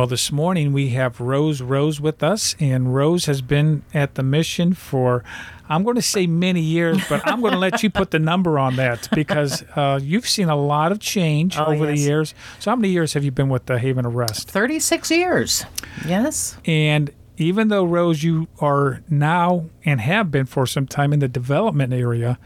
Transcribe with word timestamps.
Well, 0.00 0.06
this 0.06 0.32
morning 0.32 0.72
we 0.72 0.88
have 0.92 1.20
Rose 1.20 1.60
Rose 1.60 2.00
with 2.00 2.22
us, 2.22 2.56
and 2.58 2.94
Rose 2.94 3.26
has 3.26 3.42
been 3.42 3.82
at 3.92 4.14
the 4.14 4.22
mission 4.22 4.72
for, 4.72 5.22
I'm 5.68 5.84
going 5.84 5.96
to 5.96 6.00
say 6.00 6.26
many 6.26 6.62
years, 6.62 7.06
but 7.06 7.20
I'm 7.28 7.42
going 7.42 7.52
to 7.52 7.58
let 7.58 7.82
you 7.82 7.90
put 7.90 8.10
the 8.10 8.18
number 8.18 8.58
on 8.58 8.76
that 8.76 9.10
because 9.14 9.62
uh, 9.76 10.00
you've 10.02 10.26
seen 10.26 10.48
a 10.48 10.56
lot 10.56 10.90
of 10.90 11.00
change 11.00 11.58
Oh, 11.58 11.66
over 11.66 11.84
the 11.84 11.98
years. 11.98 12.32
So, 12.60 12.70
how 12.70 12.76
many 12.76 12.88
years 12.88 13.12
have 13.12 13.24
you 13.24 13.30
been 13.30 13.50
with 13.50 13.66
the 13.66 13.78
Haven 13.78 14.06
of 14.06 14.14
Rest? 14.14 14.50
36 14.50 15.10
years. 15.10 15.66
Yes. 16.06 16.56
And 16.64 17.10
even 17.36 17.68
though, 17.68 17.84
Rose, 17.84 18.22
you 18.22 18.48
are 18.58 19.02
now 19.10 19.68
and 19.84 20.00
have 20.00 20.30
been 20.30 20.46
for 20.46 20.64
some 20.66 20.86
time 20.86 21.12
in 21.12 21.18
the 21.18 21.28
development 21.28 21.92
area, 21.92 22.38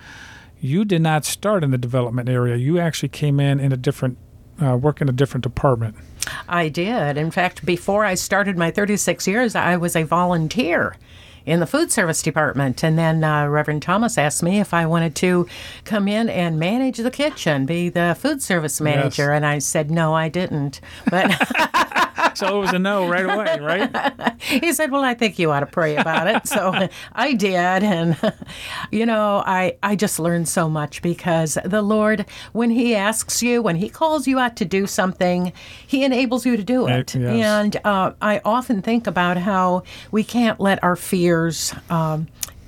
you 0.60 0.84
did 0.84 1.02
not 1.02 1.24
start 1.24 1.62
in 1.62 1.70
the 1.70 1.78
development 1.78 2.28
area. 2.28 2.56
You 2.56 2.80
actually 2.80 3.10
came 3.10 3.38
in 3.38 3.60
in 3.60 3.70
a 3.70 3.76
different, 3.76 4.18
uh, 4.62 4.76
work 4.76 5.00
in 5.00 5.08
a 5.08 5.12
different 5.12 5.42
department. 5.42 5.96
I 6.48 6.68
did. 6.68 7.16
In 7.16 7.30
fact, 7.30 7.64
before 7.64 8.04
I 8.04 8.14
started 8.14 8.56
my 8.56 8.70
36 8.70 9.26
years, 9.26 9.54
I 9.54 9.76
was 9.76 9.94
a 9.94 10.04
volunteer 10.04 10.96
in 11.46 11.60
the 11.60 11.66
food 11.66 11.92
service 11.92 12.22
department. 12.22 12.82
And 12.82 12.98
then 12.98 13.22
uh, 13.22 13.46
Reverend 13.46 13.82
Thomas 13.82 14.16
asked 14.16 14.42
me 14.42 14.60
if 14.60 14.72
I 14.72 14.86
wanted 14.86 15.14
to 15.16 15.46
come 15.84 16.08
in 16.08 16.28
and 16.28 16.58
manage 16.58 16.98
the 16.98 17.10
kitchen, 17.10 17.66
be 17.66 17.88
the 17.88 18.16
food 18.18 18.42
service 18.42 18.80
manager. 18.80 19.32
And 19.32 19.44
I 19.44 19.58
said, 19.58 19.90
no, 19.90 20.14
I 20.14 20.28
didn't. 20.28 20.80
But 21.10 21.30
So 22.34 22.56
it 22.56 22.60
was 22.60 22.72
a 22.72 22.78
no 22.78 23.08
right 23.08 23.24
away, 23.24 23.60
right? 23.60 24.40
he 24.42 24.72
said, 24.72 24.90
well, 24.90 25.04
I 25.04 25.14
think 25.14 25.38
you 25.38 25.52
ought 25.52 25.60
to 25.60 25.66
pray 25.66 25.96
about 25.96 26.26
it. 26.26 26.46
So 26.48 26.88
I 27.12 27.32
did. 27.34 27.54
And, 27.54 28.16
you 28.90 29.06
know, 29.06 29.42
I, 29.46 29.76
I 29.82 29.94
just 29.94 30.18
learned 30.18 30.48
so 30.48 30.68
much 30.68 31.00
because 31.00 31.58
the 31.64 31.82
Lord, 31.82 32.26
when 32.52 32.70
He 32.70 32.94
asks 32.94 33.42
you, 33.42 33.62
when 33.62 33.76
He 33.76 33.88
calls 33.88 34.26
you 34.26 34.38
out 34.38 34.56
to 34.56 34.64
do 34.64 34.86
something, 34.86 35.52
He 35.86 36.02
enables 36.04 36.44
you 36.44 36.56
to 36.56 36.64
do 36.64 36.88
it. 36.88 37.14
Uh, 37.14 37.20
yes. 37.20 37.46
And 37.46 37.76
uh, 37.84 38.12
I 38.20 38.40
often 38.44 38.82
think 38.82 39.06
about 39.06 39.36
how 39.36 39.84
we 40.10 40.24
can't 40.24 40.58
let 40.58 40.82
our 40.82 40.96
fears. 40.96 41.72
Um, 41.88 42.26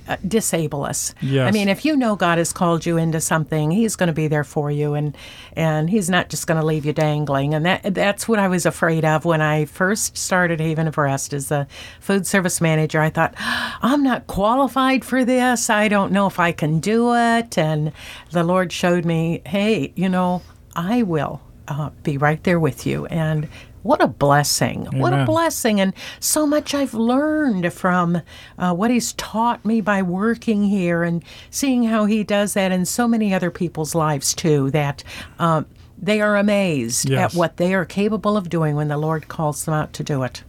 uh, 0.09 0.17
disable 0.27 0.85
us. 0.85 1.15
Yes. 1.21 1.49
I 1.49 1.51
mean, 1.51 1.69
if 1.69 1.85
you 1.85 1.97
know 1.97 2.17
God 2.17 2.39
has 2.39 2.53
called 2.53 2.87
you 2.87 2.97
into 2.97 3.21
something, 3.21 3.71
He's 3.71 3.97
going 3.97 4.09
to 4.09 4.13
be 4.13 4.29
there 4.29 4.45
for 4.45 4.71
you, 4.71 4.95
and 4.95 5.17
and 5.55 5.91
He's 5.91 6.09
not 6.11 6.29
just 6.29 6.47
going 6.47 6.61
to 6.61 6.67
leave 6.67 6.85
you 6.85 6.93
dangling. 6.93 7.55
And 7.55 7.65
that 7.67 7.95
that's 7.95 8.29
what 8.29 8.39
I 8.39 8.49
was 8.49 8.67
afraid 8.67 9.05
of 9.05 9.25
when 9.25 9.41
I 9.41 9.65
first 9.65 10.17
started 10.17 10.61
Haven 10.61 10.89
of 10.89 10.99
Rest 10.99 11.33
as 11.33 11.51
a 11.51 11.67
food 12.01 12.27
service 12.27 12.61
manager. 12.61 13.01
I 13.01 13.11
thought, 13.11 13.35
I'm 13.39 14.03
not 14.03 14.27
qualified 14.27 15.05
for 15.05 15.25
this. 15.25 15.71
I 15.71 15.89
don't 15.89 16.13
know 16.13 16.27
if 16.27 16.39
I 16.39 16.53
can 16.53 16.81
do 16.81 17.15
it. 17.15 17.59
And 17.59 17.93
the 18.31 18.45
Lord 18.45 18.73
showed 18.73 19.05
me, 19.05 19.43
hey, 19.47 19.93
you 19.97 20.09
know, 20.09 20.43
I 20.75 21.03
will 21.03 21.41
uh, 21.69 21.91
be 22.03 22.19
right 22.19 22.43
there 22.45 22.61
with 22.61 22.87
you. 22.87 23.07
And 23.07 23.49
what 23.87 24.03
a 24.03 24.09
blessing. 24.09 24.87
What 24.99 25.13
a 25.13 25.25
blessing. 25.25 25.81
And 25.81 25.95
so 26.21 26.47
much 26.47 26.75
I've 26.75 26.95
learned 26.95 27.73
from 27.73 28.21
uh, 28.59 28.75
what 28.75 28.91
he's 28.91 29.13
taught 29.15 29.65
me 29.65 29.81
by 29.81 30.03
working 30.03 30.65
here 30.65 31.03
and 31.03 31.23
seeing 31.51 31.85
how 31.85 32.05
he 32.07 32.25
does 32.25 32.55
that 32.55 32.73
in 32.73 32.85
so 32.85 33.07
many 33.09 33.33
other 33.33 33.51
people's 33.51 33.95
lives 33.95 34.35
too, 34.35 34.71
that 34.73 35.03
um, 35.39 35.67
they 35.97 36.21
are 36.21 36.37
amazed 36.37 37.09
Yes. 37.09 37.33
at 37.35 37.39
what 37.39 37.57
they 37.57 37.75
are 37.75 37.85
capable 37.85 38.37
of 38.37 38.49
doing 38.49 38.77
when 38.77 38.89
the 38.89 38.99
Lord 38.99 39.29
calls 39.29 39.65
them 39.65 39.75
out 39.75 39.93
to 39.95 40.03
do 40.03 40.23
it. 40.23 40.43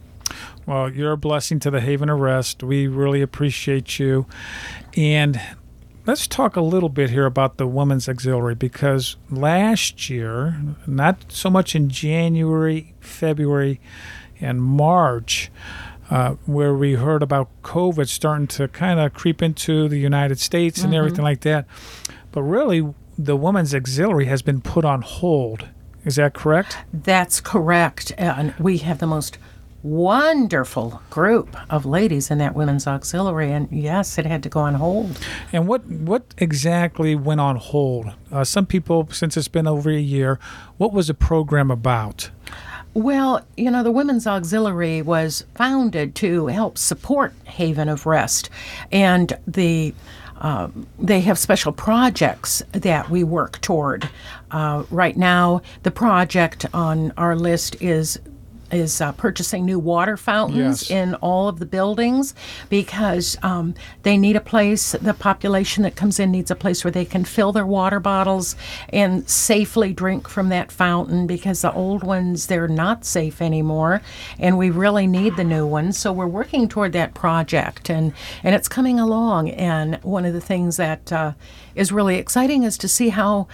Well, 0.66 0.90
you're 0.90 1.12
a 1.12 1.16
blessing 1.16 1.60
to 1.60 1.70
the 1.70 1.80
Haven 1.80 2.10
of 2.10 2.18
Rest. 2.20 2.62
We 2.62 2.86
really 2.88 3.22
appreciate 3.22 3.98
you. 3.98 4.26
And 4.96 5.40
let's 6.08 6.26
talk 6.26 6.56
a 6.56 6.62
little 6.62 6.88
bit 6.88 7.10
here 7.10 7.26
about 7.26 7.58
the 7.58 7.66
Women's 7.66 8.08
Auxiliary 8.08 8.54
because 8.54 9.16
last 9.30 10.08
year, 10.08 10.58
not 10.86 11.30
so 11.30 11.50
much 11.50 11.76
in 11.76 11.90
January, 11.90 12.94
February, 12.98 13.78
and 14.40 14.62
March, 14.62 15.50
uh, 16.08 16.36
where 16.46 16.72
we 16.72 16.94
heard 16.94 17.22
about 17.22 17.50
COVID 17.62 18.08
starting 18.08 18.46
to 18.46 18.68
kind 18.68 18.98
of 18.98 19.12
creep 19.12 19.42
into 19.42 19.86
the 19.86 19.98
United 19.98 20.40
States 20.40 20.82
and 20.82 20.94
everything 20.94 21.24
like 21.24 21.42
that. 21.42 21.66
But 22.32 22.42
really, 22.42 22.94
the 23.18 23.36
Women's 23.36 23.74
Auxiliary 23.74 24.24
has 24.24 24.40
been 24.40 24.62
put 24.62 24.86
on 24.86 25.02
hold. 25.02 25.68
Is 26.06 26.16
that 26.16 26.32
correct? 26.32 26.78
That's 26.90 27.42
correct. 27.42 28.12
And 28.16 28.54
we 28.58 28.78
have 28.78 28.98
the 28.98 29.06
most 29.06 29.36
wonderful 29.82 31.00
group 31.10 31.56
of 31.70 31.86
ladies 31.86 32.30
in 32.30 32.38
that 32.38 32.54
women's 32.54 32.86
auxiliary. 32.86 33.52
And 33.52 33.68
yes, 33.70 34.18
it 34.18 34.26
had 34.26 34.42
to 34.42 34.48
go 34.48 34.60
on 34.60 34.74
hold. 34.74 35.18
And 35.52 35.68
what 35.68 35.86
what 35.86 36.34
exactly 36.38 37.14
went 37.14 37.40
on 37.40 37.56
hold? 37.56 38.12
Uh, 38.32 38.44
some 38.44 38.66
people, 38.66 39.08
since 39.10 39.36
it's 39.36 39.48
been 39.48 39.66
over 39.66 39.90
a 39.90 39.98
year, 39.98 40.38
what 40.76 40.92
was 40.92 41.06
the 41.08 41.14
program 41.14 41.70
about? 41.70 42.30
Well, 42.94 43.46
you 43.56 43.70
know, 43.70 43.82
the 43.82 43.92
Women's 43.92 44.26
Auxiliary 44.26 45.02
was 45.02 45.44
founded 45.54 46.14
to 46.16 46.46
help 46.46 46.78
support 46.78 47.32
Haven 47.44 47.88
of 47.88 48.06
Rest, 48.06 48.50
and 48.90 49.38
the 49.46 49.94
um, 50.40 50.86
they 50.98 51.20
have 51.20 51.38
special 51.38 51.72
projects 51.72 52.62
that 52.72 53.10
we 53.10 53.24
work 53.24 53.60
toward. 53.60 54.08
Uh, 54.50 54.84
right 54.90 55.16
now, 55.16 55.62
the 55.82 55.90
project 55.90 56.64
on 56.72 57.12
our 57.16 57.36
list 57.36 57.80
is 57.82 58.20
is 58.70 59.00
uh, 59.00 59.12
purchasing 59.12 59.64
new 59.64 59.78
water 59.78 60.16
fountains 60.16 60.58
Yes. 60.58 60.90
in 60.90 61.14
all 61.16 61.48
of 61.48 61.58
the 61.58 61.66
buildings 61.66 62.34
because 62.68 63.36
um, 63.42 63.74
they 64.02 64.16
need 64.16 64.36
a 64.36 64.40
place. 64.40 64.92
The 64.92 65.14
population 65.14 65.82
that 65.84 65.96
comes 65.96 66.18
in 66.18 66.30
needs 66.30 66.50
a 66.50 66.56
place 66.56 66.84
where 66.84 66.90
they 66.90 67.04
can 67.04 67.24
fill 67.24 67.52
their 67.52 67.66
water 67.66 68.00
bottles 68.00 68.56
and 68.90 69.28
safely 69.28 69.92
drink 69.92 70.28
from 70.28 70.48
that 70.50 70.70
fountain 70.72 71.26
because 71.26 71.62
the 71.62 71.72
old 71.72 72.02
ones 72.04 72.46
they're 72.46 72.68
not 72.68 73.04
safe 73.04 73.40
anymore, 73.40 74.00
and 74.38 74.58
we 74.58 74.70
really 74.70 75.06
need 75.06 75.36
the 75.36 75.44
new 75.44 75.66
ones. 75.66 75.98
So 75.98 76.12
we're 76.12 76.26
working 76.26 76.68
toward 76.68 76.92
that 76.92 77.14
project, 77.14 77.88
and 77.90 78.12
and 78.42 78.54
it's 78.54 78.68
coming 78.68 78.98
along. 79.00 79.50
And 79.50 79.96
one 80.02 80.24
of 80.24 80.34
the 80.34 80.40
things 80.40 80.76
that 80.76 81.12
uh, 81.12 81.32
is 81.74 81.92
really 81.92 82.16
exciting 82.16 82.62
is 82.64 82.76
to 82.78 82.88
see 82.88 83.10
how 83.10 83.46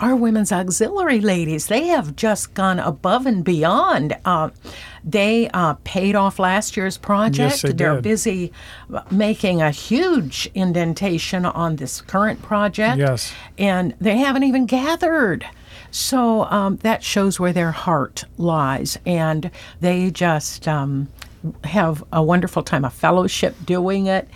our 0.00 0.14
women's 0.16 0.52
auxiliary 0.52 1.20
ladies 1.20 1.66
they 1.66 1.86
have 1.86 2.14
just 2.16 2.54
gone 2.54 2.78
above 2.78 3.26
and 3.26 3.44
beyond. 3.44 4.16
Uh, 4.24 4.50
they 5.04 5.48
uh, 5.50 5.74
paid 5.84 6.14
off 6.14 6.38
last 6.38 6.76
year's 6.76 6.98
project. 6.98 7.38
Yes, 7.38 7.62
they 7.62 7.72
They're 7.72 7.94
did. 7.94 8.04
busy 8.04 8.52
making 9.10 9.62
a 9.62 9.70
huge 9.70 10.50
indentation 10.54 11.44
on 11.46 11.76
this 11.76 12.00
current 12.00 12.42
project. 12.42 12.98
Yes. 12.98 13.32
and 13.58 13.94
they 14.00 14.18
haven't 14.18 14.44
even 14.44 14.66
gathered. 14.66 15.46
So 15.90 16.44
um, 16.44 16.76
that 16.78 17.02
shows 17.02 17.40
where 17.40 17.52
their 17.52 17.72
heart 17.72 18.24
lies. 18.36 18.98
And 19.06 19.50
they 19.80 20.10
just 20.10 20.68
um, 20.68 21.08
have 21.64 22.04
a 22.12 22.22
wonderful 22.22 22.62
time 22.62 22.84
of 22.84 22.92
fellowship 22.92 23.54
doing 23.64 24.06
it 24.06 24.28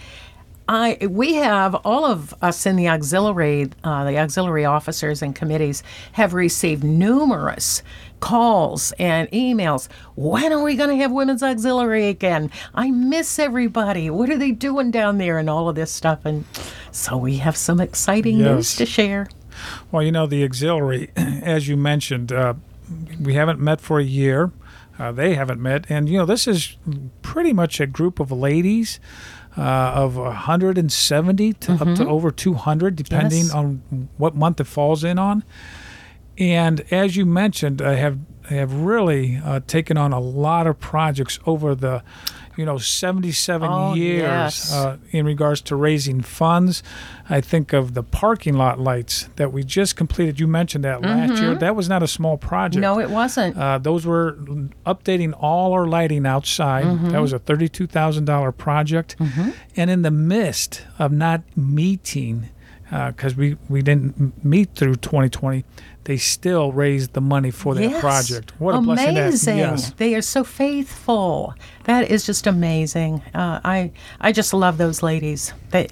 I 0.68 0.98
we 1.08 1.34
have 1.34 1.74
all 1.74 2.04
of 2.04 2.34
us 2.42 2.66
in 2.66 2.76
the 2.76 2.88
auxiliary, 2.88 3.70
uh, 3.84 4.04
the 4.04 4.18
auxiliary 4.18 4.64
officers 4.64 5.22
and 5.22 5.34
committees 5.34 5.82
have 6.12 6.34
received 6.34 6.84
numerous 6.84 7.82
calls 8.20 8.92
and 8.98 9.28
emails. 9.32 9.88
When 10.14 10.52
are 10.52 10.62
we 10.62 10.76
going 10.76 10.90
to 10.90 10.96
have 10.96 11.10
women's 11.10 11.42
auxiliary 11.42 12.08
again? 12.08 12.50
I 12.74 12.90
miss 12.90 13.38
everybody. 13.38 14.08
What 14.10 14.30
are 14.30 14.38
they 14.38 14.52
doing 14.52 14.90
down 14.92 15.18
there 15.18 15.38
and 15.38 15.50
all 15.50 15.68
of 15.68 15.74
this 15.74 15.90
stuff? 15.90 16.24
And 16.24 16.44
so 16.92 17.16
we 17.16 17.38
have 17.38 17.56
some 17.56 17.80
exciting 17.80 18.38
news 18.38 18.76
to 18.76 18.86
share. 18.86 19.28
Well, 19.90 20.02
you 20.02 20.12
know, 20.12 20.26
the 20.26 20.44
auxiliary, 20.44 21.10
as 21.16 21.68
you 21.68 21.76
mentioned, 21.76 22.32
uh, 22.32 22.54
we 23.20 23.34
haven't 23.34 23.58
met 23.58 23.80
for 23.80 23.98
a 23.98 24.04
year. 24.04 24.52
Uh, 25.02 25.10
they 25.10 25.34
haven't 25.34 25.60
met. 25.60 25.84
And, 25.90 26.08
you 26.08 26.16
know, 26.18 26.24
this 26.26 26.46
is 26.46 26.76
pretty 27.22 27.52
much 27.52 27.80
a 27.80 27.86
group 27.86 28.20
of 28.20 28.30
ladies 28.30 29.00
uh, 29.58 29.60
of 30.04 30.16
170 30.16 31.52
to 31.54 31.72
up 31.72 31.94
to 31.96 32.06
over 32.08 32.30
200, 32.30 32.94
depending 32.96 33.44
Yes. 33.46 33.54
on 33.54 34.08
what 34.16 34.34
month 34.36 34.60
it 34.60 34.66
falls 34.68 35.02
in 35.04 35.18
on. 35.18 35.42
And 36.38 36.80
as 36.92 37.16
you 37.16 37.26
mentioned, 37.26 37.82
I 37.82 37.94
have 37.96 38.18
I 38.50 38.54
have 38.54 38.72
really 38.74 39.40
uh, 39.44 39.60
taken 39.66 39.96
on 39.96 40.12
a 40.12 40.18
lot 40.20 40.66
of 40.66 40.78
projects 40.80 41.38
over 41.46 41.74
the, 41.76 42.02
you 42.56 42.64
know, 42.66 42.76
77 42.78 43.68
Oh, 43.70 43.94
years 43.94 44.20
yes. 44.22 44.72
uh, 44.72 44.98
in 45.10 45.24
regards 45.24 45.60
to 45.62 45.76
raising 45.76 46.20
funds. 46.20 46.82
I 47.30 47.40
think 47.40 47.72
of 47.72 47.94
the 47.94 48.02
parking 48.02 48.54
lot 48.54 48.78
lights 48.78 49.28
that 49.36 49.52
we 49.52 49.62
just 49.64 49.96
completed. 49.96 50.38
You 50.38 50.46
mentioned 50.46 50.84
that 50.84 51.00
last 51.02 51.40
year. 51.40 51.54
That 51.54 51.74
was 51.74 51.88
not 51.88 52.02
a 52.02 52.08
small 52.08 52.36
project. 52.36 52.82
Mm-hmm. 52.84 52.94
No, 52.98 53.00
it 53.00 53.10
wasn't. 53.10 53.56
Uh, 53.56 53.78
those 53.78 54.04
were 54.06 54.32
updating 54.84 55.32
all 55.38 55.72
our 55.72 55.86
lighting 55.86 56.26
outside. 56.26 56.84
Mm-hmm. 56.84 57.08
That 57.10 57.20
was 57.22 57.32
a 57.32 57.38
thirty-two 57.38 57.86
thousand 57.86 58.26
dollar 58.26 58.52
project, 58.52 59.16
and 59.76 59.90
in 59.90 60.02
the 60.02 60.10
midst 60.10 60.82
of 60.98 61.10
not 61.12 61.42
meeting, 61.56 62.50
because 62.90 63.34
we 63.34 63.56
we 63.68 63.80
didn't 63.82 64.44
meet 64.44 64.74
through 64.74 64.96
2020, 64.96 65.64
they 66.04 66.16
still 66.16 66.72
raised 66.72 67.12
the 67.12 67.20
money 67.20 67.50
for 67.52 67.74
that 67.74 67.82
Yes. 67.82 68.00
project. 68.00 68.52
What 68.58 68.74
a 68.74 68.78
amazing. 68.78 69.14
blessing 69.14 69.56
that 69.56 69.70
yes. 69.70 69.90
They 69.92 70.14
are 70.16 70.22
so 70.22 70.42
faithful. 70.44 71.54
That 71.84 72.10
is 72.10 72.24
just 72.26 72.46
amazing. 72.46 73.22
Uh, 73.34 73.60
I 73.64 73.92
I 74.20 74.32
just 74.32 74.52
love 74.52 74.78
those 74.78 75.02
ladies. 75.02 75.52
They, 75.70 75.88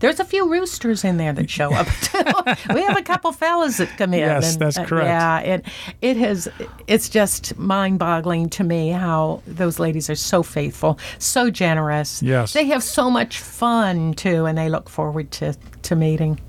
there's 0.00 0.20
a 0.20 0.24
few 0.24 0.50
roosters 0.50 1.04
in 1.04 1.16
there 1.16 1.32
that 1.32 1.48
show 1.48 1.72
up 1.72 1.86
too. 2.02 2.74
we 2.74 2.82
have 2.82 2.96
a 2.98 3.02
couple 3.02 3.32
fellas 3.32 3.76
that 3.78 3.96
come 3.96 4.12
in. 4.14 4.20
Yes, 4.20 4.52
and, 4.54 4.60
that's 4.62 4.76
uh, 4.78 4.84
correct. 4.84 5.06
yeah, 5.06 5.38
it 5.40 5.64
it 6.02 6.16
has. 6.16 6.48
It's 6.86 7.08
just 7.08 7.56
mind-boggling 7.56 8.50
to 8.50 8.64
me 8.64 8.88
how 8.90 9.40
those 9.46 9.78
ladies 9.78 10.10
are 10.10 10.16
so 10.16 10.42
faithful, 10.42 10.98
so 11.18 11.50
generous. 11.50 12.22
Yes. 12.22 12.52
they 12.52 12.66
have 12.66 12.82
so 12.82 13.08
much 13.10 13.38
fun 13.40 14.14
too, 14.14 14.46
and 14.46 14.58
they 14.58 14.68
look 14.68 14.88
forward 14.88 15.30
to 15.32 15.54
to 15.82 15.96
meeting. 15.96 16.40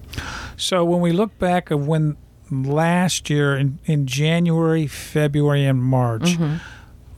So 0.58 0.84
when 0.86 1.02
we 1.02 1.12
look 1.12 1.38
back 1.40 1.72
of 1.72 1.88
when 1.88 2.18
last 2.52 3.30
year 3.30 3.56
in, 3.56 3.80
in 3.86 4.06
January, 4.08 4.88
February, 4.88 5.66
and 5.66 5.82
March, 5.82 6.24
Mm-hmm. 6.24 6.56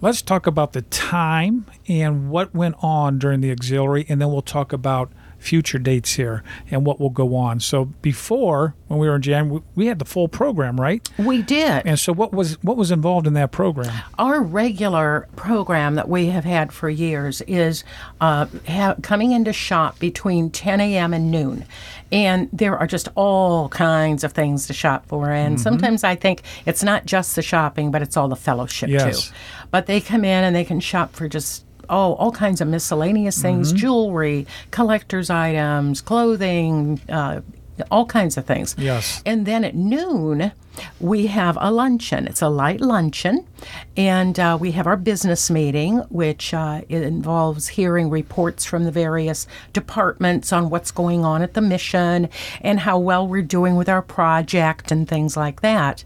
let's 0.01 0.21
talk 0.21 0.47
about 0.47 0.73
the 0.73 0.81
time 0.83 1.65
and 1.87 2.29
what 2.29 2.53
went 2.53 2.75
on 2.81 3.19
during 3.19 3.41
the 3.41 3.51
auxiliary, 3.51 4.05
and 4.09 4.21
then 4.21 4.29
we'll 4.31 4.41
talk 4.41 4.71
about 4.73 5.11
future 5.39 5.77
dates 5.79 6.13
here 6.15 6.43
and 6.71 6.85
what 6.85 6.99
will 6.99 7.09
go 7.09 7.35
on. 7.35 7.59
So 7.59 7.85
before, 8.01 8.75
when 8.87 8.99
we 8.99 9.07
were 9.07 9.15
in 9.15 9.21
Jan, 9.21 9.61
we 9.75 9.87
had 9.87 9.99
the 9.99 10.05
full 10.05 10.27
program, 10.27 10.79
right? 10.81 11.07
We 11.17 11.41
did. 11.41 11.83
And 11.85 11.99
so 11.99 12.11
what 12.13 12.33
was 12.33 12.61
what 12.63 12.75
was 12.77 12.91
involved 12.91 13.27
in 13.27 13.33
that 13.33 13.51
program? 13.51 13.93
Our 14.17 14.41
regular 14.41 15.27
program 15.35 15.95
that 15.95 16.09
we 16.09 16.27
have 16.27 16.43
had 16.45 16.73
for 16.73 16.89
years 16.89 17.41
is 17.41 17.83
uh, 18.21 18.47
ha- 18.67 18.95
coming 19.01 19.31
into 19.31 19.53
shop 19.53 19.99
between 19.99 20.49
10 20.49 20.79
a.m. 20.81 21.13
and 21.13 21.31
noon. 21.31 21.65
And 22.11 22.49
there 22.53 22.77
are 22.77 22.87
just 22.87 23.09
all 23.15 23.67
kinds 23.69 24.23
of 24.23 24.31
things 24.31 24.65
to 24.67 24.73
shop 24.73 25.05
for. 25.07 25.29
And 25.29 25.55
Mm-hmm. 25.57 25.63
sometimes 25.63 26.03
I 26.03 26.15
think 26.15 26.41
it's 26.65 26.81
not 26.83 27.05
just 27.05 27.35
the 27.35 27.41
shopping, 27.41 27.91
but 27.91 28.01
it's 28.01 28.15
all 28.17 28.27
the 28.29 28.35
fellowship 28.35 28.89
Yes. 28.89 29.27
too. 29.27 29.33
But 29.71 29.85
they 29.87 29.99
come 30.01 30.23
in 30.23 30.43
and 30.45 30.55
they 30.55 30.63
can 30.63 30.79
shop 30.79 31.13
for 31.13 31.27
just 31.27 31.65
oh 31.89 32.13
all 32.15 32.31
kinds 32.31 32.61
of 32.61 32.67
miscellaneous 32.67 33.41
things 33.41 33.69
Mm-hmm. 33.69 33.77
jewelry 33.77 34.47
collector's 34.71 35.29
items 35.29 36.01
clothing 36.01 36.99
uh, 37.09 37.41
all 37.91 38.05
kinds 38.05 38.37
of 38.37 38.45
things 38.45 38.75
Yes. 38.77 39.21
and 39.25 39.45
then 39.45 39.63
at 39.63 39.75
noon, 39.75 40.51
we 40.99 41.25
have 41.27 41.57
a 41.59 41.71
luncheon. 41.71 42.27
It's 42.27 42.41
a 42.43 42.49
light 42.49 42.81
luncheon. 42.81 43.47
And 43.95 44.39
uh, 44.39 44.59
we 44.61 44.71
have 44.73 44.85
our 44.85 44.95
business 44.95 45.49
meeting, 45.49 45.97
which 46.09 46.53
uh, 46.53 46.81
involves 46.87 47.69
hearing 47.69 48.11
reports 48.11 48.63
from 48.63 48.83
the 48.83 48.91
various 48.91 49.47
departments 49.73 50.53
on 50.53 50.69
what's 50.69 50.91
going 50.91 51.25
on 51.25 51.41
at 51.41 51.55
the 51.55 51.61
mission 51.61 52.29
and 52.61 52.81
how 52.81 52.99
well 52.99 53.27
we're 53.27 53.41
doing 53.41 53.75
with 53.75 53.89
our 53.89 54.03
project 54.03 54.91
and 54.91 55.07
things 55.07 55.35
like 55.35 55.61
that. 55.61 56.03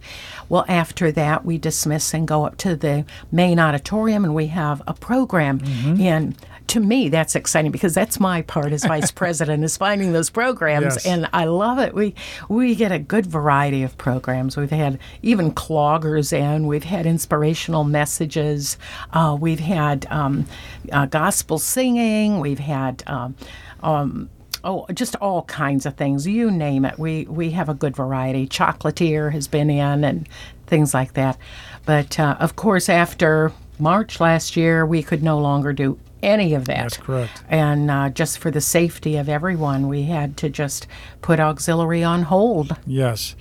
Well, 0.47 0.63
after 0.69 1.11
that, 1.11 1.43
we 1.43 1.57
dismiss 1.57 2.13
and 2.13 2.25
go 2.25 2.45
up 2.45 2.55
to 2.59 2.77
the 2.77 3.03
main 3.29 3.59
auditorium 3.59 4.23
and 4.23 4.33
we 4.33 4.47
have 4.47 4.81
a 4.87 4.93
program. 4.93 5.59
And 5.99 6.37
to 6.67 6.79
me, 6.79 7.09
that's 7.09 7.35
exciting 7.35 7.71
because 7.71 7.93
that's 7.93 8.19
my 8.19 8.41
part 8.43 8.71
as 8.71 8.85
vice 8.85 9.11
president 9.21 9.63
is 9.63 9.75
finding 9.77 10.13
those 10.13 10.29
programs, 10.29 10.83
Yes. 10.95 11.05
and 11.05 11.29
I 11.33 11.45
love 11.45 11.79
it. 11.79 11.93
We 11.93 12.15
we 12.49 12.75
get 12.75 12.91
a 12.91 12.99
good 12.99 13.25
variety 13.25 13.83
of 13.83 13.97
programs. 13.97 14.55
We've 14.57 14.69
had 14.71 14.99
even 15.21 15.51
cloggers 15.51 16.31
in. 16.31 16.67
We've 16.67 16.83
had 16.85 17.05
inspirational 17.05 17.83
messages. 17.83 18.77
Uh, 19.11 19.37
we've 19.39 19.59
had 19.59 20.05
um, 20.09 20.45
uh, 20.91 21.05
gospel 21.07 21.59
singing. 21.59 22.39
We've 22.39 22.59
had. 22.59 23.03
Um, 23.07 23.35
um, 23.83 24.29
Oh, 24.63 24.85
just 24.93 25.15
all 25.15 25.41
kinds 25.45 25.87
of 25.87 25.95
things. 25.95 26.27
You 26.27 26.51
name 26.51 26.85
it. 26.85 26.99
We 26.99 27.25
we 27.25 27.49
have 27.49 27.67
a 27.67 27.73
good 27.73 27.95
variety. 27.95 28.47
Chocolatier 28.47 29.31
has 29.31 29.47
been 29.47 29.71
in 29.71 30.03
and 30.03 30.29
things 30.67 30.93
like 30.93 31.13
that. 31.13 31.35
But 31.83 32.19
uh, 32.19 32.35
of 32.39 32.55
course, 32.57 32.87
after 32.87 33.51
March 33.81 34.19
last 34.19 34.55
year, 34.55 34.85
we 34.85 35.03
could 35.03 35.23
no 35.23 35.37
longer 35.39 35.73
do 35.73 35.97
any 36.23 36.53
of 36.53 36.65
that. 36.65 36.83
That's 36.83 36.97
correct. 36.97 37.43
And 37.49 37.89
uh, 37.89 38.09
just 38.09 38.37
for 38.37 38.51
the 38.51 38.61
safety 38.61 39.17
of 39.17 39.27
everyone, 39.27 39.87
we 39.87 40.03
had 40.03 40.37
to 40.37 40.49
just 40.49 40.87
put 41.21 41.39
auxiliary 41.39 42.03
on 42.03 42.23
hold. 42.23 42.75
Yes. 42.85 43.35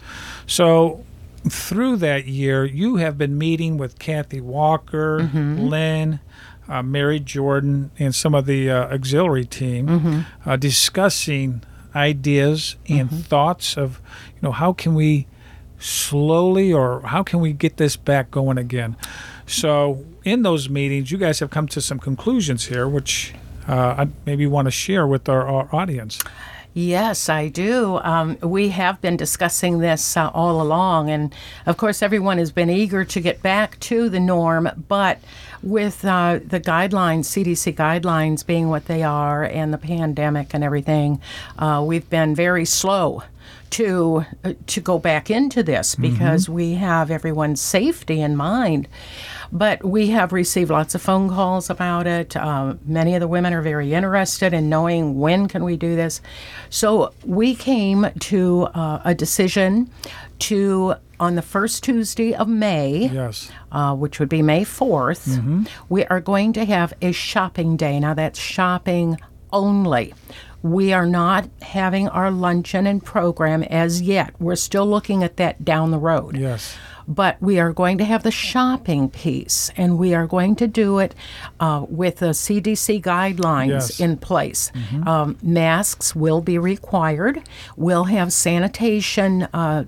So 0.47 1.05
through 1.49 1.97
that 1.99 2.27
year, 2.27 2.65
you 2.65 2.97
have 2.97 3.19
been 3.19 3.37
meeting 3.39 3.77
with 3.79 3.99
Kathy 3.99 4.41
Walker, 4.41 5.21
Mm-hmm. 5.21 5.59
Lynn, 5.67 6.21
uh, 6.69 6.83
Mary 6.83 7.21
Jordan, 7.21 7.91
and 7.99 8.15
some 8.15 8.35
of 8.35 8.47
the 8.47 8.71
uh, 8.71 8.95
auxiliary 8.95 9.45
team 9.45 9.87
Mm-hmm. 9.87 10.49
uh, 10.49 10.57
discussing 10.57 11.63
ideas 11.95 12.77
and 12.89 13.11
thoughts 13.11 13.77
of, 13.77 14.01
you 14.35 14.41
know, 14.43 14.53
how 14.53 14.73
can 14.73 14.95
we 14.95 15.27
slowly 15.79 16.73
or 16.73 17.01
how 17.03 17.23
can 17.23 17.41
we 17.41 17.53
get 17.53 17.77
this 17.77 17.97
back 17.97 18.31
going 18.31 18.59
again? 18.59 18.97
So 19.51 20.05
in 20.25 20.43
those 20.43 20.69
meetings, 20.69 21.11
you 21.11 21.19
guys 21.19 21.41
have 21.41 21.51
come 21.51 21.67
to 21.69 21.81
some 21.81 21.99
conclusions 21.99 22.67
here, 22.67 22.89
which 22.89 23.35
uh, 23.69 23.95
I 23.99 24.09
maybe 24.25 24.47
want 24.47 24.67
to 24.67 24.71
share 24.71 25.09
with 25.09 25.29
our, 25.29 25.47
our 25.47 25.69
audience. 25.75 26.23
Yes, 26.73 27.29
I 27.29 27.49
do. 27.49 27.99
Um, 28.05 28.39
we 28.43 28.69
have 28.69 29.01
been 29.01 29.17
discussing 29.17 29.81
this 29.81 30.17
uh, 30.17 30.31
all 30.33 30.63
along, 30.63 31.11
and 31.11 31.35
of 31.67 31.77
course, 31.77 32.01
everyone 32.01 32.39
has 32.39 32.53
been 32.53 32.71
eager 32.71 33.05
to 33.05 33.21
get 33.21 33.43
back 33.43 33.81
to 33.81 34.09
the 34.09 34.21
norm. 34.21 34.69
But 34.87 35.19
with 35.65 36.05
uh, 36.05 36.39
the 36.47 36.61
guidelines, 36.61 37.25
CDC 37.25 37.75
guidelines 37.75 38.47
being 38.47 38.69
what 38.69 38.85
they 38.85 39.03
are, 39.03 39.43
and 39.43 39.75
the 39.75 39.79
pandemic 39.79 40.55
and 40.55 40.63
everything, 40.63 41.21
uh, 41.59 41.83
we've 41.85 42.09
been 42.09 42.37
very 42.37 42.65
slow 42.65 43.25
to 43.71 44.25
uh, 44.45 44.53
to 44.67 44.81
go 44.81 44.99
back 44.99 45.31
into 45.31 45.63
this 45.63 45.95
because 45.95 46.49
we 46.49 46.75
have 46.75 47.11
everyone's 47.11 47.61
safety 47.61 48.21
in 48.21 48.37
mind. 48.37 48.89
But 49.53 49.85
we 49.85 50.09
have 50.11 50.33
received 50.33 50.71
lots 50.71 50.95
of 50.95 51.03
phone 51.03 51.29
calls 51.29 51.71
about 51.71 52.07
it. 52.07 52.37
Uh, 52.37 52.75
many 52.85 53.15
of 53.15 53.21
the 53.21 53.27
women 53.29 53.53
are 53.53 53.63
very 53.63 53.93
interested 53.95 54.53
in 54.55 54.69
knowing 54.69 55.19
when 55.19 55.49
can 55.49 55.65
we 55.65 55.77
do 55.77 55.97
this. 55.97 56.21
So 56.69 57.13
we 57.25 57.55
came 57.57 58.07
to 58.21 58.63
uh, 58.75 59.01
a 59.05 59.15
decision 59.15 59.91
to 60.41 60.95
on 61.19 61.35
the 61.35 61.43
first 61.43 61.85
Tuesday 61.85 62.33
of 62.35 62.49
May 62.49 63.09
Yes. 63.13 63.51
uh, 63.73 63.95
which 63.95 64.19
would 64.21 64.29
be 64.31 64.41
May 64.41 64.65
4th, 64.65 65.69
we 65.91 66.05
are 66.07 66.21
going 66.21 66.55
to 66.55 66.65
have 66.65 66.95
a 67.03 67.13
shopping 67.13 67.77
day. 67.77 68.01
Now, 68.01 68.15
that's 68.15 68.39
shopping 68.39 69.19
only. 69.53 70.15
We 70.63 70.93
are 70.93 71.07
not 71.07 71.49
having 71.63 72.09
our 72.09 72.31
luncheon 72.31 72.87
and 72.87 73.05
program 73.05 73.63
as 73.65 74.03
yet. 74.03 74.35
We're 74.39 74.57
still 74.57 74.87
looking 74.87 75.23
at 75.25 75.37
that 75.39 75.65
down 75.65 75.91
the 75.91 75.99
road. 75.99 76.37
Yes. 76.37 76.77
But 77.09 77.39
we 77.41 77.59
are 77.59 77.73
going 77.73 77.99
to 77.99 78.05
have 78.05 78.23
the 78.23 78.31
shopping 78.31 79.09
piece, 79.11 79.71
and 79.77 79.99
we 79.99 80.15
are 80.15 80.29
going 80.29 80.55
to 80.57 80.69
do 80.69 81.01
it 81.01 81.15
uh, 81.59 81.85
with 81.89 82.19
the 82.19 82.27
CDC 82.27 83.03
guidelines 83.03 83.69
Yes. 83.71 84.01
in 84.01 84.17
place. 84.17 84.71
Um, 85.07 85.37
masks 85.43 86.15
will 86.15 86.41
be 86.41 86.57
required. 86.57 87.43
We'll 87.77 88.05
have 88.05 88.33
sanitation. 88.33 89.49
Uh, 89.53 89.85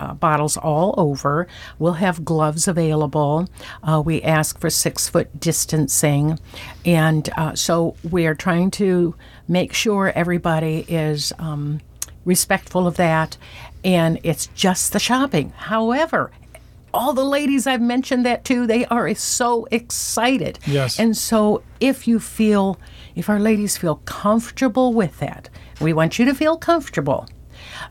uh, 0.00 0.14
bottles 0.14 0.56
all 0.56 0.94
over. 0.96 1.46
We'll 1.78 1.94
have 1.94 2.24
gloves 2.24 2.68
available. 2.68 3.48
Uh, 3.82 4.02
we 4.04 4.22
ask 4.22 4.60
for 4.60 4.70
six 4.70 5.08
foot 5.08 5.40
distancing. 5.40 6.38
And 6.84 7.28
uh, 7.36 7.54
so 7.54 7.96
we 8.08 8.26
are 8.26 8.34
trying 8.34 8.70
to 8.72 9.14
make 9.48 9.72
sure 9.72 10.12
everybody 10.14 10.84
is 10.88 11.32
um, 11.38 11.80
respectful 12.24 12.86
of 12.86 12.96
that. 12.96 13.36
And 13.84 14.18
it's 14.22 14.48
just 14.48 14.92
the 14.92 14.98
shopping. 14.98 15.52
However, 15.56 16.30
all 16.92 17.12
the 17.12 17.24
ladies 17.24 17.66
I've 17.66 17.82
mentioned 17.82 18.24
that 18.26 18.44
to, 18.46 18.66
they 18.66 18.86
are 18.86 19.14
so 19.14 19.66
excited. 19.70 20.58
Yes. 20.66 20.98
And 20.98 21.16
so 21.16 21.62
if 21.78 22.08
you 22.08 22.18
feel, 22.18 22.78
if 23.14 23.28
our 23.28 23.38
ladies 23.38 23.76
feel 23.76 23.96
comfortable 24.06 24.94
with 24.94 25.18
that, 25.18 25.48
we 25.80 25.92
want 25.92 26.18
you 26.18 26.24
to 26.24 26.34
feel 26.34 26.56
comfortable. 26.56 27.28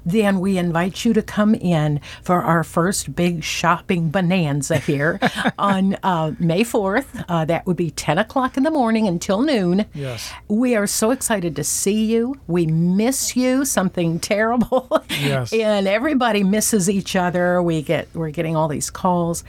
Then 0.05 0.39
we 0.39 0.57
invite 0.57 1.05
you 1.05 1.13
to 1.13 1.21
come 1.21 1.55
in 1.55 1.99
for 2.21 2.41
our 2.41 2.63
first 2.63 3.15
big 3.15 3.43
shopping 3.43 4.09
bonanza 4.09 4.77
here 4.77 5.19
on 5.57 5.97
uh, 6.03 6.33
May 6.39 6.63
4th. 6.63 7.25
Uh, 7.27 7.45
that 7.45 7.65
would 7.65 7.77
be 7.77 7.91
10 7.91 8.17
o'clock 8.17 8.57
in 8.57 8.63
the 8.63 8.71
morning 8.71 9.07
until 9.07 9.41
noon. 9.41 9.85
Yes. 9.93 10.31
We 10.47 10.75
are 10.75 10.87
so 10.87 11.11
excited 11.11 11.55
to 11.55 11.63
see 11.63 12.05
you. 12.05 12.35
We 12.47 12.65
miss 12.65 13.35
you, 13.35 13.65
something 13.65 14.19
terrible. 14.19 15.03
Yes. 15.09 15.53
and 15.65 15.87
everybody 15.87 16.43
misses 16.43 16.89
each 16.89 17.15
other. 17.15 17.61
We 17.61 17.81
get 17.81 18.07
we're 18.13 18.31
getting 18.31 18.55
all 18.55 18.67
these 18.67 18.89
calls. 18.89 19.43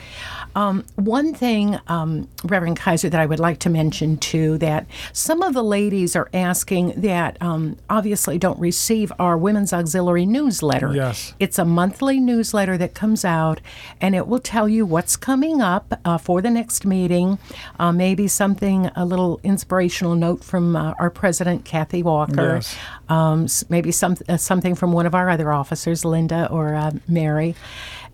Um, 0.55 0.85
one 0.97 1.35
thing, 1.35 1.78
um, 1.88 2.28
Reverend 2.45 2.78
Kaiser, 2.78 3.11
that 3.11 3.21
I 3.21 3.26
would 3.26 3.40
like 3.40 3.59
to 3.61 3.71
mention 3.71 4.16
too, 4.16 4.59
that 4.59 4.87
some 5.12 5.43
of 5.43 5.55
the 5.55 5.62
ladies 5.62 6.16
are 6.16 6.28
asking 6.33 7.00
that 7.00 7.40
um, 7.43 7.76
obviously 7.90 8.38
don't 8.38 8.59
receive 8.59 9.12
our 9.19 9.37
Women's 9.37 9.73
Auxiliary 9.73 10.25
newsletter. 10.26 10.95
Yes. 10.95 11.35
It's 11.38 11.59
a 11.59 11.64
monthly 11.64 12.21
newsletter 12.21 12.76
that 12.78 12.95
comes 12.95 13.25
out, 13.25 13.61
and 14.00 14.14
it 14.14 14.26
will 14.26 14.40
tell 14.40 14.68
you 14.68 14.85
what's 14.85 15.16
coming 15.16 15.62
up 15.62 15.99
uh, 16.04 16.18
for 16.18 16.42
the 16.42 16.50
next 16.50 16.85
meeting. 16.85 17.38
Uh, 17.78 17.92
maybe 17.92 18.28
something, 18.28 18.90
a 18.95 19.04
little 19.04 19.40
inspirational 19.42 20.14
note 20.14 20.45
from 20.45 20.76
uh, 20.76 20.95
our 20.99 21.11
president, 21.11 21.64
Kathy 21.64 22.02
Walker. 22.02 22.56
Yes. 22.56 22.76
Um, 23.09 23.47
maybe 23.68 23.92
some, 23.92 24.16
uh, 24.28 24.37
something 24.37 24.75
from 24.75 24.92
one 24.92 25.06
of 25.06 25.14
our 25.14 25.30
other 25.30 25.52
officers, 25.52 26.04
Linda 26.04 26.49
or 26.50 26.75
uh, 26.75 26.90
Mary. 27.09 27.54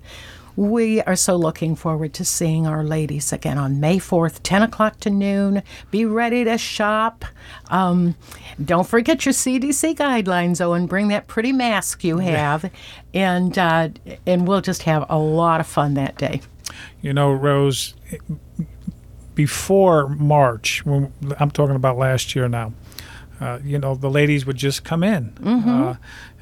we 0.56 1.02
are 1.02 1.16
so 1.16 1.36
looking 1.36 1.76
forward 1.76 2.14
to 2.14 2.24
seeing 2.24 2.66
our 2.66 2.82
ladies 2.82 3.32
again 3.32 3.58
on 3.58 3.78
May 3.78 3.98
4th, 3.98 4.40
10 4.42 4.62
o'clock 4.62 4.98
to 5.00 5.10
noon. 5.10 5.62
Be 5.90 6.04
ready 6.04 6.44
to 6.44 6.56
shop. 6.56 7.24
Um, 7.68 8.16
don't 8.62 8.86
forget 8.86 9.26
your 9.26 9.34
CDC 9.34 9.94
guidelines, 9.96 10.60
and 10.74 10.88
bring 10.88 11.08
that 11.08 11.26
pretty 11.26 11.52
mask 11.52 12.02
you 12.02 12.18
have. 12.18 12.70
And, 13.12 13.56
uh, 13.58 13.90
and 14.26 14.48
we'll 14.48 14.62
just 14.62 14.82
have 14.84 15.04
a 15.08 15.18
lot 15.18 15.60
of 15.60 15.66
fun 15.66 15.94
that 15.94 16.16
day. 16.16 16.40
You 17.02 17.12
know, 17.12 17.32
Rose, 17.32 17.94
before 19.34 20.08
March, 20.08 20.84
when 20.84 21.12
I'm 21.38 21.50
talking 21.50 21.76
about 21.76 21.98
last 21.98 22.34
year 22.34 22.48
now, 22.48 22.72
uh, 23.40 23.58
you 23.62 23.78
know, 23.78 23.94
the 23.94 24.10
ladies 24.10 24.46
would 24.46 24.56
just 24.56 24.82
come 24.82 25.04
in. 25.04 25.30
Mm-hmm. 25.32 25.68
Uh, 25.68 25.96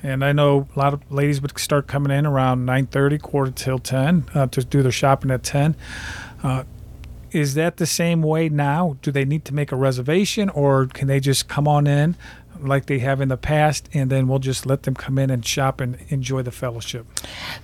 and 0.04 0.22
I 0.22 0.32
know 0.32 0.68
a 0.76 0.78
lot 0.78 0.92
of 0.92 1.10
ladies 1.10 1.40
would 1.40 1.58
start 1.58 1.86
coming 1.86 2.16
in 2.16 2.26
around 2.26 2.66
9.30, 2.66 3.22
quarter 3.22 3.50
till 3.50 3.78
10 3.78 4.26
uh, 4.34 4.46
to 4.48 4.62
do 4.62 4.82
their 4.82 4.92
shopping 4.92 5.30
at 5.30 5.42
10. 5.42 5.74
Uh, 6.42 6.64
is 7.32 7.54
that 7.54 7.78
the 7.78 7.86
same 7.86 8.22
way 8.22 8.50
now? 8.50 8.98
Do 9.00 9.10
they 9.10 9.24
need 9.24 9.46
to 9.46 9.54
make 9.54 9.72
a 9.72 9.76
reservation 9.76 10.50
or 10.50 10.86
can 10.86 11.08
they 11.08 11.20
just 11.20 11.48
come 11.48 11.66
on 11.66 11.86
in 11.86 12.16
like 12.60 12.86
they 12.86 12.98
have 13.00 13.20
in 13.20 13.28
the 13.28 13.36
past, 13.36 13.88
and 13.92 14.10
then 14.10 14.28
we'll 14.28 14.38
just 14.38 14.66
let 14.66 14.84
them 14.84 14.94
come 14.94 15.18
in 15.18 15.30
and 15.30 15.44
shop 15.44 15.80
and 15.80 15.98
enjoy 16.08 16.42
the 16.42 16.50
fellowship. 16.50 17.06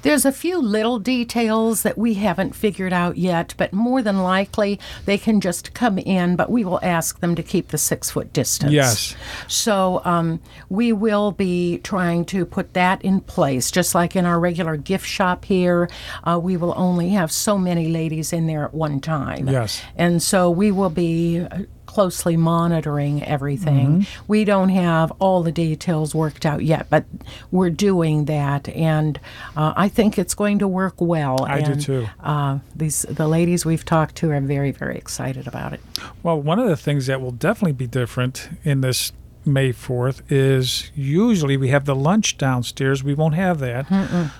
There's 0.02 0.24
a 0.24 0.32
few 0.32 0.60
little 0.60 0.98
details 0.98 1.82
that 1.82 1.98
we 1.98 2.14
haven't 2.14 2.54
figured 2.54 2.92
out 2.92 3.16
yet, 3.16 3.54
but 3.56 3.72
more 3.72 4.02
than 4.02 4.22
likely 4.22 4.78
they 5.04 5.18
can 5.18 5.40
just 5.40 5.74
come 5.74 5.98
in, 5.98 6.36
but 6.36 6.50
we 6.50 6.64
will 6.64 6.80
ask 6.82 7.20
them 7.20 7.34
to 7.34 7.42
keep 7.42 7.68
the 7.68 7.78
six 7.78 8.10
foot 8.10 8.32
distance. 8.32 8.72
Yes. 8.72 9.14
So 9.48 10.02
um, 10.04 10.40
we 10.68 10.92
will 10.92 11.32
be 11.32 11.78
trying 11.78 12.24
to 12.26 12.44
put 12.44 12.74
that 12.74 13.02
in 13.02 13.20
place, 13.20 13.70
just 13.70 13.94
like 13.94 14.16
in 14.16 14.24
our 14.24 14.40
regular 14.40 14.76
gift 14.76 15.06
shop 15.06 15.44
here. 15.44 15.88
Uh, 16.24 16.38
we 16.42 16.56
will 16.56 16.74
only 16.76 17.10
have 17.10 17.30
so 17.32 17.58
many 17.58 17.88
ladies 17.88 18.32
in 18.32 18.46
there 18.46 18.64
at 18.64 18.74
one 18.74 19.00
time. 19.00 19.48
Yes. 19.48 19.82
And 19.96 20.22
so 20.22 20.50
we 20.50 20.70
will 20.70 20.90
be 20.90 21.40
uh, 21.40 21.62
closely 21.90 22.36
monitoring 22.36 23.20
everything. 23.24 24.02
Mm-hmm. 24.02 24.22
We 24.28 24.44
don't 24.44 24.68
have 24.68 25.12
all 25.18 25.42
the 25.42 25.50
details 25.50 26.14
worked 26.14 26.46
out 26.46 26.64
yet, 26.64 26.86
but 26.88 27.04
we're 27.50 27.70
doing 27.70 28.26
that, 28.26 28.68
and 28.68 29.18
uh, 29.56 29.74
I 29.76 29.88
think 29.88 30.16
it's 30.16 30.34
going 30.34 30.60
to 30.60 30.68
work 30.68 30.94
well. 31.00 31.44
I 31.44 31.62
do 31.62 31.74
too. 31.74 32.06
Uh, 32.20 32.60
these 32.76 33.02
the 33.02 33.26
ladies 33.26 33.66
we've 33.66 33.84
talked 33.84 34.14
to 34.16 34.30
are 34.30 34.40
very 34.40 34.70
very 34.70 34.96
excited 34.96 35.48
about 35.48 35.72
it. 35.72 35.80
Well, 36.22 36.40
one 36.40 36.60
of 36.60 36.68
the 36.68 36.76
things 36.76 37.06
that 37.06 37.20
will 37.20 37.32
definitely 37.32 37.72
be 37.72 37.88
different 37.88 38.48
in 38.62 38.82
this 38.82 39.12
May 39.44 39.72
4th 39.72 40.22
is 40.28 40.92
usually 40.94 41.56
we 41.56 41.68
have 41.68 41.86
the 41.86 41.96
lunch 41.96 42.38
downstairs. 42.38 43.02
We 43.02 43.14
won't 43.14 43.34
have 43.34 43.58
that. 43.60 43.86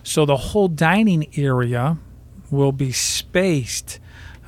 So 0.05 0.25
the 0.25 0.37
whole 0.37 0.69
dining 0.69 1.27
area 1.37 1.97
will 2.51 2.73
be 2.73 2.93
spaced 2.93 3.99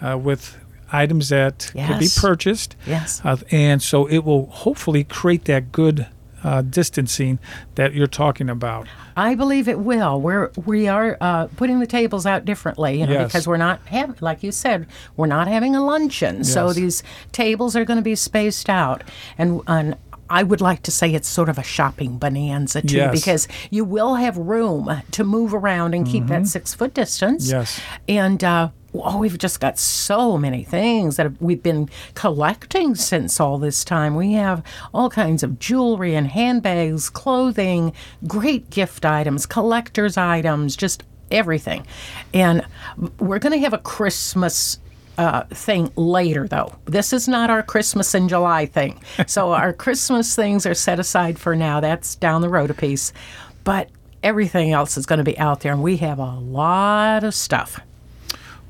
uh, 0.01 0.19
with 0.19 0.59
items 0.93 1.31
that 1.31 1.71
could 1.75 1.99
be 1.99 2.09
purchased. 2.17 2.77
Yes. 2.87 3.21
Uh, 3.25 3.37
and 3.51 3.83
so 3.83 4.07
it 4.07 4.19
will 4.25 4.47
hopefully 4.47 5.05
create 5.05 5.47
that 5.47 5.73
good 5.73 6.07
uh, 6.45 6.61
distancing 6.63 7.39
that 7.77 7.95
you're 7.95 8.07
talking 8.09 8.51
about. 8.51 8.89
I 9.17 9.35
believe 9.37 9.69
it 9.69 9.79
will. 9.79 10.21
We're 10.21 10.51
we 10.67 10.89
are 10.89 11.17
uh, 11.21 11.47
putting 11.57 11.79
the 11.81 11.87
tables 11.87 12.27
out 12.27 12.45
differently, 12.45 12.99
you 13.01 13.07
know, 13.07 13.13
Yes. 13.13 13.29
because 13.29 13.47
we're 13.47 13.59
not 13.59 13.81
having, 13.87 14.17
like 14.21 14.43
you 14.43 14.51
said, 14.53 14.87
we're 15.17 15.27
not 15.29 15.47
having 15.49 15.77
a 15.77 15.85
luncheon. 15.85 16.43
So 16.45 16.73
these 16.73 17.03
tables 17.31 17.77
are 17.77 17.85
going 17.85 17.99
to 17.99 18.03
be 18.03 18.17
spaced 18.17 18.69
out, 18.69 19.05
and 19.39 19.61
and 19.69 19.97
I 20.31 20.43
would 20.43 20.61
like 20.63 20.83
to 20.85 20.91
say 20.91 21.15
it's 21.15 21.29
sort 21.29 21.49
of 21.51 21.59
a 21.59 21.63
shopping 21.63 22.17
bonanza 22.19 22.81
too, 22.83 22.97
Yes. 22.97 23.13
because 23.21 23.49
you 23.71 23.85
will 23.85 24.15
have 24.17 24.37
room 24.39 24.91
to 25.13 25.25
move 25.25 25.53
around 25.55 25.95
and 25.95 26.07
keep 26.07 26.27
that 26.29 26.47
six 26.49 26.75
foot 26.75 26.93
distance. 26.95 27.47
Mm-hmm. 27.49 27.59
Yes. 27.61 27.81
and. 28.09 28.43
Uh, 28.43 28.69
Oh, 28.95 29.19
we've 29.19 29.39
just 29.39 29.61
got 29.61 29.79
so 29.79 30.37
many 30.37 30.65
things 30.65 31.17
that 31.17 31.41
we've 31.41 31.63
been 31.63 31.89
collecting 32.15 32.95
since 32.95 33.41
all 33.41 33.59
this 33.59 33.85
time. 33.85 34.17
We 34.17 34.33
have 34.33 34.63
all 34.93 35.09
kinds 35.09 35.43
of 35.43 35.59
jewelry 35.59 36.15
and 36.15 36.27
handbags, 36.27 37.09
clothing, 37.09 37.93
great 38.27 38.69
gift 38.71 39.05
items, 39.05 39.47
collector's 39.47 40.17
items, 40.17 40.77
just 40.77 41.05
everything. 41.31 41.87
And 42.35 42.65
we're 43.19 43.39
going 43.39 43.55
to 43.55 43.65
have 43.65 43.73
a 43.73 43.79
Christmas 43.79 44.79
uh, 45.19 45.45
thing 45.45 45.91
later, 45.97 46.47
though. 46.47 46.75
This 46.85 47.13
is 47.13 47.29
not 47.29 47.51
our 47.51 47.63
Christmas 47.63 48.15
in 48.15 48.29
July 48.29 48.67
thing. 48.67 49.01
So 49.27 49.53
our 49.53 49.73
Christmas 49.73 50.35
things 50.37 50.67
are 50.67 50.75
set 50.75 50.99
aside 50.99 51.39
for 51.39 51.57
now. 51.57 51.81
That's 51.81 52.15
down 52.17 52.43
the 52.43 52.49
road 52.49 52.71
a 52.71 52.75
piece. 52.75 53.13
But 53.65 53.91
everything 54.23 54.73
else 54.73 54.97
is 54.97 55.07
going 55.07 55.19
to 55.19 55.25
be 55.25 55.39
out 55.39 55.61
there, 55.61 55.73
and 55.73 55.83
we 55.83 55.97
have 55.99 56.19
a 56.19 56.35
lot 56.39 57.25
of 57.25 57.35
stuff. 57.35 57.81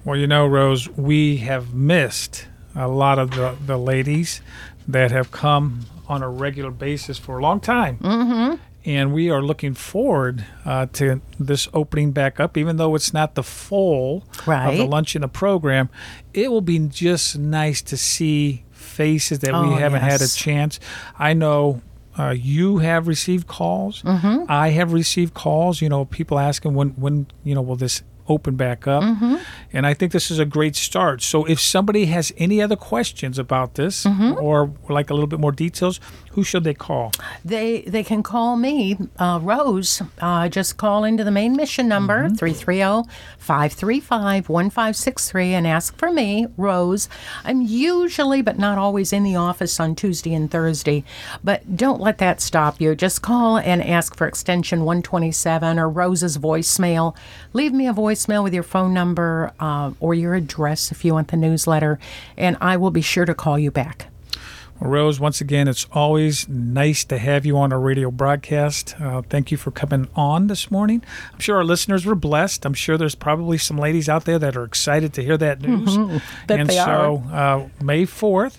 Well, 0.04 0.16
you 0.16 0.26
know, 0.26 0.46
Rose, 0.46 0.88
we 0.90 1.38
have 1.38 1.74
missed 1.74 2.46
a 2.74 2.88
lot 2.88 3.18
of 3.18 3.32
the, 3.32 3.56
the 3.64 3.76
ladies 3.76 4.40
that 4.88 5.10
have 5.12 5.30
come 5.30 5.80
on 6.08 6.22
a 6.22 6.28
regular 6.28 6.70
basis 6.70 7.18
for 7.18 7.38
a 7.38 7.42
long 7.42 7.60
time. 7.60 7.98
Mm-hmm. 7.98 8.56
And 8.84 9.14
we 9.14 9.30
are 9.30 9.40
looking 9.40 9.74
forward 9.74 10.44
uh, 10.64 10.86
to 10.94 11.20
this 11.38 11.68
opening 11.72 12.10
back 12.10 12.40
up, 12.40 12.56
even 12.56 12.78
though 12.78 12.96
it's 12.96 13.14
not 13.14 13.36
the 13.36 13.44
full 13.44 14.24
of 14.38 14.44
the 14.44 14.50
Right. 14.50 14.88
lunch 14.88 15.14
and 15.14 15.22
the 15.22 15.28
program. 15.28 15.88
It 16.34 16.50
will 16.50 16.60
be 16.62 16.80
just 16.88 17.38
nice 17.38 17.80
to 17.82 17.96
see 17.96 18.64
faces 18.72 19.38
that 19.38 19.52
we 19.52 19.68
Oh, 19.68 19.74
haven't 19.76 20.00
had 20.02 20.20
a 20.20 20.26
chance. 20.26 20.80
I 21.16 21.32
know 21.32 21.80
uh, 22.18 22.30
you 22.30 22.78
have 22.78 23.06
received 23.06 23.46
calls. 23.46 24.02
Mm-hmm. 24.02 24.46
I 24.48 24.70
have 24.70 24.92
received 24.92 25.32
calls. 25.32 25.80
You 25.80 25.88
know, 25.88 26.04
people 26.06 26.40
asking 26.40 26.74
when 26.74 26.88
when 26.90 27.28
you 27.44 27.54
know 27.54 27.62
will 27.62 27.76
this 27.76 28.02
open 28.28 28.54
back 28.56 28.86
up, 28.86 29.02
Mm-hmm. 29.02 29.36
and 29.72 29.86
I 29.86 29.94
think 29.94 30.12
this 30.12 30.30
is 30.30 30.38
a 30.38 30.44
great 30.44 30.76
start. 30.76 31.22
So 31.22 31.44
if 31.44 31.58
somebody 31.60 32.06
has 32.06 32.32
any 32.38 32.62
other 32.62 32.76
questions 32.76 33.38
about 33.38 33.74
this 33.74 34.04
Mm-hmm. 34.04 34.34
or 34.42 34.64
would 34.66 34.90
like 34.94 35.10
a 35.10 35.14
little 35.14 35.26
bit 35.28 35.40
more 35.40 35.52
details, 35.52 35.98
who 36.32 36.44
should 36.44 36.64
they 36.64 36.74
call? 36.74 37.12
They 37.44 37.82
they 37.82 38.02
can 38.04 38.22
call 38.22 38.56
me, 38.56 38.96
uh, 39.18 39.38
Rose. 39.42 40.00
Uh, 40.18 40.48
just 40.48 40.76
call 40.78 41.04
into 41.04 41.24
the 41.24 41.30
main 41.30 41.54
mission 41.56 41.88
number, 41.88 42.28
330 42.30 43.08
535 43.38 44.48
1563, 44.48 45.54
and 45.54 45.66
ask 45.66 45.96
for 45.98 46.10
me, 46.12 46.46
Rose. 46.56 47.08
I'm 47.44 47.60
usually, 47.60 48.40
but 48.40 48.58
not 48.58 48.78
always, 48.78 49.12
in 49.12 49.24
the 49.24 49.36
office 49.36 49.78
on 49.80 49.94
Tuesday 49.94 50.32
and 50.32 50.50
Thursday. 50.50 51.04
But 51.44 51.76
don't 51.76 52.00
let 52.00 52.18
that 52.18 52.40
stop 52.40 52.80
you. 52.80 52.94
Just 52.94 53.20
call 53.20 53.58
and 53.58 53.82
ask 53.82 54.16
for 54.16 54.26
extension 54.26 54.84
127 54.84 55.78
or 55.78 55.88
Rose's 55.90 56.38
voicemail. 56.38 57.14
Leave 57.52 57.72
me 57.74 57.86
a 57.88 57.92
voicemail 57.92 58.11
with 58.42 58.54
your 58.54 58.62
phone 58.62 58.92
number 58.94 59.52
uh, 59.60 59.92
or 60.00 60.14
your 60.14 60.34
address 60.34 60.90
if 60.90 61.04
you 61.04 61.14
want 61.14 61.28
the 61.28 61.36
newsletter, 61.36 61.98
and 62.36 62.56
I 62.60 62.76
will 62.76 62.90
be 62.90 63.02
sure 63.02 63.24
to 63.24 63.34
call 63.34 63.58
you 63.58 63.70
back. 63.70 64.06
Well, 64.80 64.90
Rose, 64.90 65.20
once 65.20 65.40
again, 65.40 65.68
it's 65.68 65.86
always 65.92 66.48
nice 66.48 67.04
to 67.04 67.18
have 67.18 67.46
you 67.46 67.56
on 67.56 67.70
a 67.70 67.78
radio 67.78 68.10
broadcast. 68.10 69.00
Uh, 69.00 69.22
thank 69.22 69.52
you 69.52 69.56
for 69.56 69.70
coming 69.70 70.08
on 70.16 70.48
this 70.48 70.70
morning. 70.70 71.04
I'm 71.32 71.38
sure 71.38 71.56
our 71.56 71.64
listeners 71.64 72.04
were 72.04 72.16
blessed. 72.16 72.64
I'm 72.64 72.74
sure 72.74 72.98
there's 72.98 73.14
probably 73.14 73.58
some 73.58 73.78
ladies 73.78 74.08
out 74.08 74.24
there 74.24 74.40
that 74.40 74.56
are 74.56 74.64
excited 74.64 75.12
to 75.14 75.22
hear 75.22 75.36
that 75.38 75.60
news. 75.60 75.96
Bet 76.48 76.60
and 76.60 76.68
they 76.68 76.74
so, 76.74 77.22
uh, 77.30 77.68
May 77.80 78.06
4th 78.06 78.56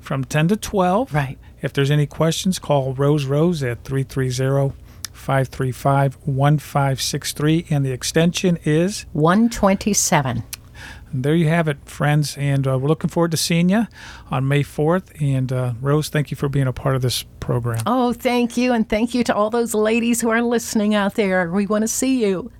from 0.00 0.24
10 0.24 0.48
to 0.48 0.56
12. 0.56 1.12
Right. 1.12 1.38
If 1.62 1.72
there's 1.72 1.90
any 1.90 2.06
questions, 2.06 2.58
call 2.58 2.94
Rose 2.94 3.24
Rose 3.24 3.62
at 3.62 3.82
330 3.82 4.76
535 5.16 6.14
1563. 6.26 7.66
And 7.70 7.84
the 7.84 7.92
extension 7.92 8.58
is 8.64 9.06
127. 9.12 10.44
and 11.12 11.24
there 11.24 11.34
you 11.34 11.48
have 11.48 11.68
it, 11.68 11.78
friends. 11.84 12.36
And 12.36 12.66
uh, 12.66 12.78
we're 12.78 12.88
looking 12.88 13.10
forward 13.10 13.30
to 13.30 13.36
seeing 13.36 13.68
you 13.68 13.86
on 14.30 14.46
May 14.46 14.62
4th. 14.62 15.20
And 15.20 15.52
uh, 15.52 15.74
Rose, 15.80 16.08
thank 16.08 16.30
you 16.30 16.36
for 16.36 16.48
being 16.48 16.66
a 16.66 16.72
part 16.72 16.96
of 16.96 17.02
this 17.02 17.24
program. 17.40 17.82
Oh, 17.86 18.12
thank 18.12 18.56
you. 18.56 18.72
And 18.72 18.88
thank 18.88 19.14
you 19.14 19.24
to 19.24 19.34
all 19.34 19.50
those 19.50 19.74
ladies 19.74 20.20
who 20.20 20.30
are 20.30 20.42
listening 20.42 20.94
out 20.94 21.14
there. 21.14 21.50
We 21.50 21.66
want 21.66 21.82
to 21.82 21.88
see 21.88 22.24
you. 22.24 22.50